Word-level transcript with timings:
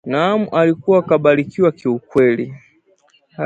Naam 0.07 0.47
alikuwa 0.51 1.03
kabarikiwa 1.03 1.71
kiukweli 1.71 2.53